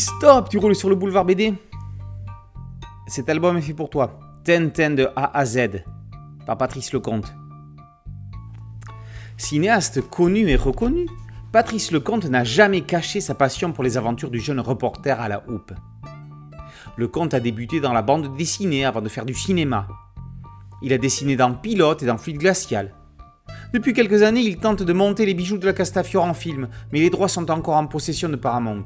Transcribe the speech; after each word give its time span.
Stop, 0.00 0.48
tu 0.48 0.56
roules 0.56 0.74
sur 0.74 0.88
le 0.88 0.94
boulevard 0.94 1.26
BD 1.26 1.52
Cet 3.06 3.28
album 3.28 3.58
est 3.58 3.60
fait 3.60 3.74
pour 3.74 3.90
toi. 3.90 4.18
Tintin 4.44 4.92
de 4.92 5.10
A 5.14 5.36
à 5.38 5.44
Z 5.44 5.82
par 6.46 6.56
Patrice 6.56 6.94
Lecomte. 6.94 7.34
Cinéaste 9.36 10.00
connu 10.00 10.48
et 10.48 10.56
reconnu, 10.56 11.06
Patrice 11.52 11.92
Lecomte 11.92 12.24
n'a 12.24 12.44
jamais 12.44 12.80
caché 12.80 13.20
sa 13.20 13.34
passion 13.34 13.72
pour 13.72 13.84
les 13.84 13.98
aventures 13.98 14.30
du 14.30 14.40
jeune 14.40 14.60
reporter 14.60 15.20
à 15.20 15.28
la 15.28 15.42
houppe. 15.50 15.74
Lecomte 16.96 17.34
a 17.34 17.40
débuté 17.40 17.80
dans 17.80 17.92
la 17.92 18.00
bande 18.00 18.34
dessinée 18.38 18.86
avant 18.86 19.02
de 19.02 19.10
faire 19.10 19.26
du 19.26 19.34
cinéma. 19.34 19.86
Il 20.80 20.94
a 20.94 20.98
dessiné 20.98 21.36
dans 21.36 21.52
Pilote 21.52 22.02
et 22.02 22.06
dans 22.06 22.16
Fluide 22.16 22.38
Glacial. 22.38 22.94
Depuis 23.74 23.92
quelques 23.92 24.22
années, 24.22 24.40
il 24.40 24.56
tente 24.56 24.82
de 24.82 24.92
monter 24.94 25.26
les 25.26 25.34
bijoux 25.34 25.58
de 25.58 25.66
la 25.66 25.74
Castafiore 25.74 26.24
en 26.24 26.32
film, 26.32 26.70
mais 26.90 27.00
les 27.00 27.10
droits 27.10 27.28
sont 27.28 27.50
encore 27.50 27.76
en 27.76 27.86
possession 27.86 28.30
de 28.30 28.36
Paramount. 28.36 28.84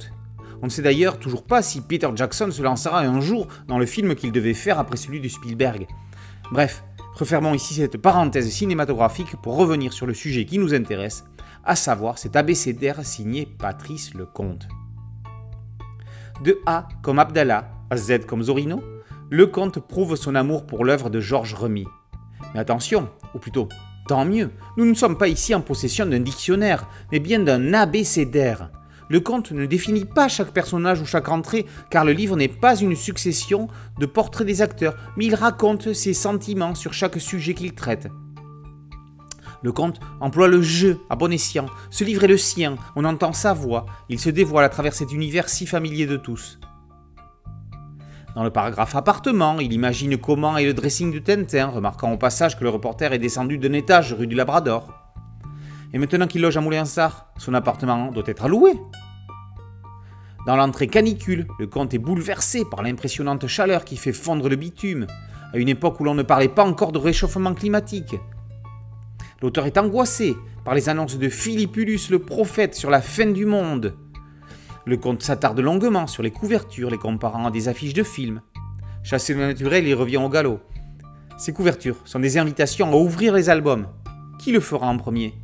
On 0.62 0.66
ne 0.66 0.70
sait 0.70 0.82
d'ailleurs 0.82 1.18
toujours 1.18 1.44
pas 1.44 1.62
si 1.62 1.80
Peter 1.80 2.08
Jackson 2.14 2.50
se 2.50 2.62
lancera 2.62 3.00
un 3.00 3.20
jour 3.20 3.48
dans 3.68 3.78
le 3.78 3.86
film 3.86 4.14
qu'il 4.14 4.32
devait 4.32 4.54
faire 4.54 4.78
après 4.78 4.96
celui 4.96 5.20
de 5.20 5.28
Spielberg. 5.28 5.86
Bref, 6.52 6.84
refermons 7.14 7.54
ici 7.54 7.74
cette 7.74 7.98
parenthèse 7.98 8.50
cinématographique 8.50 9.36
pour 9.42 9.56
revenir 9.56 9.92
sur 9.92 10.06
le 10.06 10.14
sujet 10.14 10.44
qui 10.44 10.58
nous 10.58 10.74
intéresse, 10.74 11.24
à 11.64 11.76
savoir 11.76 12.18
cet 12.18 12.36
abécédaire 12.36 13.04
signé 13.04 13.46
Patrice 13.46 14.14
Lecomte. 14.14 14.68
De 16.42 16.58
A 16.66 16.88
comme 17.02 17.18
Abdallah 17.18 17.70
à 17.90 17.96
Z 17.96 18.26
comme 18.26 18.42
Zorino, 18.42 18.82
Lecomte 19.30 19.80
prouve 19.80 20.16
son 20.16 20.34
amour 20.34 20.66
pour 20.66 20.84
l'œuvre 20.84 21.10
de 21.10 21.20
Georges 21.20 21.54
Remy. 21.54 21.86
Mais 22.52 22.60
attention, 22.60 23.08
ou 23.34 23.38
plutôt, 23.38 23.68
tant 24.06 24.24
mieux, 24.24 24.50
nous 24.76 24.84
ne 24.84 24.94
sommes 24.94 25.16
pas 25.16 25.28
ici 25.28 25.54
en 25.54 25.60
possession 25.60 26.06
d'un 26.06 26.20
dictionnaire, 26.20 26.86
mais 27.10 27.18
bien 27.18 27.40
d'un 27.40 27.72
abécédaire. 27.72 28.70
Le 29.14 29.20
conte 29.20 29.52
ne 29.52 29.64
définit 29.64 30.06
pas 30.06 30.26
chaque 30.26 30.50
personnage 30.50 31.00
ou 31.00 31.06
chaque 31.06 31.28
entrée, 31.28 31.66
car 31.88 32.04
le 32.04 32.10
livre 32.10 32.34
n'est 32.34 32.48
pas 32.48 32.74
une 32.74 32.96
succession 32.96 33.68
de 34.00 34.06
portraits 34.06 34.44
des 34.44 34.60
acteurs, 34.60 34.96
mais 35.16 35.26
il 35.26 35.36
raconte 35.36 35.92
ses 35.92 36.14
sentiments 36.14 36.74
sur 36.74 36.92
chaque 36.92 37.20
sujet 37.20 37.54
qu'il 37.54 37.76
traite. 37.76 38.08
Le 39.62 39.70
conte 39.70 40.00
emploie 40.20 40.48
le 40.48 40.62
jeu 40.62 40.98
à 41.10 41.14
bon 41.14 41.30
escient. 41.30 41.66
Ce 41.90 42.02
livre 42.02 42.24
est 42.24 42.26
le 42.26 42.36
sien, 42.36 42.74
on 42.96 43.04
entend 43.04 43.32
sa 43.32 43.52
voix, 43.52 43.86
il 44.08 44.18
se 44.18 44.30
dévoile 44.30 44.64
à 44.64 44.68
travers 44.68 44.94
cet 44.94 45.12
univers 45.12 45.48
si 45.48 45.64
familier 45.64 46.06
de 46.06 46.16
tous. 46.16 46.58
Dans 48.34 48.42
le 48.42 48.50
paragraphe 48.50 48.96
appartement, 48.96 49.60
il 49.60 49.72
imagine 49.72 50.18
comment 50.18 50.58
est 50.58 50.66
le 50.66 50.74
dressing 50.74 51.12
de 51.12 51.20
Tintin, 51.20 51.68
remarquant 51.68 52.10
au 52.10 52.18
passage 52.18 52.58
que 52.58 52.64
le 52.64 52.70
reporter 52.70 53.12
est 53.12 53.20
descendu 53.20 53.58
d'un 53.58 53.74
étage 53.74 54.12
rue 54.12 54.26
du 54.26 54.34
Labrador. 54.34 54.92
Et 55.92 55.98
maintenant 55.98 56.26
qu'il 56.26 56.42
loge 56.42 56.56
à 56.56 56.60
Moulinsart, 56.60 57.28
son 57.38 57.54
appartement 57.54 58.10
doit 58.10 58.24
être 58.26 58.44
alloué. 58.44 58.72
Dans 60.46 60.56
l'entrée 60.56 60.88
canicule, 60.88 61.46
le 61.58 61.66
comte 61.66 61.94
est 61.94 61.98
bouleversé 61.98 62.64
par 62.66 62.82
l'impressionnante 62.82 63.46
chaleur 63.46 63.84
qui 63.84 63.96
fait 63.96 64.12
fondre 64.12 64.50
le 64.50 64.56
bitume, 64.56 65.06
à 65.54 65.56
une 65.56 65.70
époque 65.70 66.00
où 66.00 66.04
l'on 66.04 66.14
ne 66.14 66.22
parlait 66.22 66.48
pas 66.48 66.64
encore 66.64 66.92
de 66.92 66.98
réchauffement 66.98 67.54
climatique. 67.54 68.16
L'auteur 69.40 69.64
est 69.64 69.78
angoissé 69.78 70.36
par 70.64 70.74
les 70.74 70.90
annonces 70.90 71.18
de 71.18 71.28
Philippulus 71.30 72.10
le 72.10 72.18
prophète 72.18 72.74
sur 72.74 72.90
la 72.90 73.00
fin 73.00 73.26
du 73.26 73.46
monde. 73.46 73.96
Le 74.84 74.98
comte 74.98 75.22
s'attarde 75.22 75.60
longuement 75.60 76.06
sur 76.06 76.22
les 76.22 76.30
couvertures, 76.30 76.90
les 76.90 76.98
comparant 76.98 77.46
à 77.46 77.50
des 77.50 77.68
affiches 77.68 77.94
de 77.94 78.02
films. 78.02 78.42
Chassé 79.02 79.32
le 79.32 79.40
naturel, 79.40 79.86
il 79.86 79.94
revient 79.94 80.18
au 80.18 80.28
galop. 80.28 80.60
Ces 81.38 81.54
couvertures 81.54 81.96
sont 82.04 82.20
des 82.20 82.36
invitations 82.36 82.92
à 82.92 82.96
ouvrir 82.96 83.32
les 83.32 83.48
albums. 83.48 83.86
Qui 84.38 84.52
le 84.52 84.60
fera 84.60 84.88
en 84.88 84.98
premier? 84.98 85.34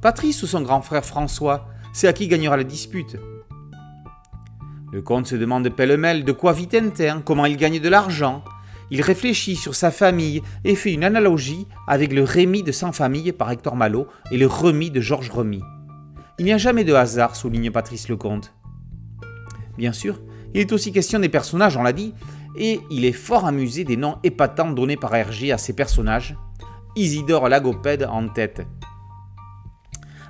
Patrice 0.00 0.44
ou 0.44 0.46
son 0.46 0.62
grand 0.62 0.80
frère 0.80 1.04
François? 1.04 1.66
C'est 1.92 2.06
à 2.06 2.12
qui 2.12 2.28
gagnera 2.28 2.56
la 2.56 2.64
dispute. 2.64 3.16
Le 4.90 5.02
comte 5.02 5.26
se 5.26 5.36
demande 5.36 5.68
pêle-mêle 5.68 6.24
de 6.24 6.32
quoi 6.32 6.54
vit 6.54 6.66
Tintin, 6.66 7.20
comment 7.22 7.44
il 7.44 7.58
gagne 7.58 7.78
de 7.78 7.88
l'argent. 7.90 8.42
Il 8.90 9.02
réfléchit 9.02 9.54
sur 9.54 9.74
sa 9.74 9.90
famille 9.90 10.42
et 10.64 10.74
fait 10.74 10.94
une 10.94 11.04
analogie 11.04 11.66
avec 11.86 12.10
le 12.10 12.22
Rémi 12.22 12.62
de 12.62 12.72
Sans 12.72 12.92
Famille 12.92 13.32
par 13.32 13.50
Hector 13.50 13.76
Malot 13.76 14.06
et 14.30 14.38
le 14.38 14.46
Remy 14.46 14.90
de 14.90 15.02
Georges 15.02 15.28
Remy. 15.28 15.62
Il 16.38 16.46
n'y 16.46 16.52
a 16.54 16.58
jamais 16.58 16.84
de 16.84 16.94
hasard, 16.94 17.36
souligne 17.36 17.70
Patrice 17.70 18.08
Lecomte. 18.08 18.54
Bien 19.76 19.92
sûr, 19.92 20.22
il 20.54 20.60
est 20.62 20.72
aussi 20.72 20.90
question 20.90 21.18
des 21.18 21.28
personnages, 21.28 21.76
on 21.76 21.82
l'a 21.82 21.92
dit, 21.92 22.14
et 22.56 22.80
il 22.90 23.04
est 23.04 23.12
fort 23.12 23.44
amusé 23.44 23.84
des 23.84 23.98
noms 23.98 24.16
épatants 24.24 24.70
donnés 24.70 24.96
par 24.96 25.14
Hergé 25.14 25.52
à 25.52 25.58
ses 25.58 25.74
personnages, 25.74 26.34
Isidore 26.96 27.50
Lagopède 27.50 28.08
en 28.10 28.26
tête. 28.28 28.62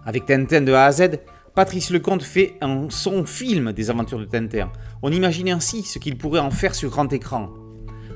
Avec 0.05 0.27
Tintin 0.27 0.63
de 0.63 0.73
A 0.73 0.87
à 0.87 0.93
Z, 0.93 1.21
Patrice 1.59 1.91
Lecomte 1.91 2.23
fait 2.23 2.57
un 2.61 2.89
son 2.89 3.27
film 3.27 3.73
des 3.73 3.91
aventures 3.91 4.21
de 4.21 4.27
Tintin. 4.27 4.71
On 5.03 5.11
imagine 5.11 5.49
ainsi 5.49 5.83
ce 5.83 5.99
qu'il 5.99 6.17
pourrait 6.17 6.39
en 6.39 6.53
faire 6.53 6.73
sur 6.73 6.89
grand 6.89 7.13
écran. 7.13 7.51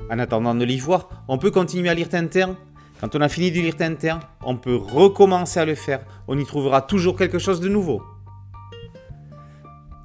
En 0.09 0.17
attendant 0.17 0.55
de 0.55 0.63
l'y 0.63 0.79
voir, 0.79 1.25
on 1.27 1.37
peut 1.37 1.51
continuer 1.51 1.89
à 1.89 1.93
lire 1.93 2.07
Tintin. 2.07 2.55
Quand 3.01 3.13
on 3.15 3.19
a 3.19 3.27
fini 3.27 3.51
de 3.51 3.59
lire 3.59 3.75
Tintin, 3.75 4.21
on 4.45 4.55
peut 4.55 4.77
recommencer 4.77 5.59
à 5.59 5.65
le 5.65 5.75
faire. 5.75 6.05
On 6.29 6.39
y 6.39 6.45
trouvera 6.45 6.81
toujours 6.81 7.17
quelque 7.17 7.37
chose 7.37 7.59
de 7.59 7.67
nouveau. 7.67 8.01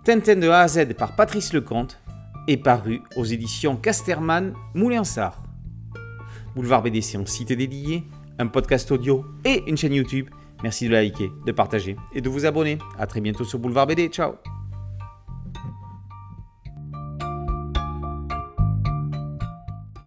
Tintin 0.02 0.34
de 0.34 0.48
A 0.48 0.62
à 0.62 0.66
Z 0.66 0.94
par 0.94 1.14
Patrice 1.14 1.52
Lecomte 1.52 2.00
est 2.48 2.56
paru 2.56 3.02
aux 3.14 3.24
éditions 3.24 3.76
Casterman 3.76 4.52
Moulinsart. 4.74 5.44
Boulevard 6.56 6.82
BD, 6.82 6.98
un 7.14 7.24
site 7.24 7.52
dédié, 7.52 8.02
un 8.40 8.48
podcast 8.48 8.90
audio 8.90 9.24
et 9.44 9.62
une 9.68 9.76
chaîne 9.76 9.94
YouTube 9.94 10.28
Merci 10.62 10.88
de 10.88 10.92
liker, 10.92 11.30
de 11.46 11.52
partager 11.52 11.96
et 12.12 12.20
de 12.20 12.28
vous 12.28 12.46
abonner. 12.46 12.78
A 12.98 13.06
très 13.06 13.20
bientôt 13.20 13.44
sur 13.44 13.58
Boulevard 13.58 13.86
BD. 13.86 14.08
Ciao 14.08 14.34